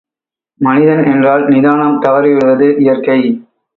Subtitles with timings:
[0.61, 3.19] மனிதன் என்றால், நிதானம் தவறி விடுவது இயற்கை.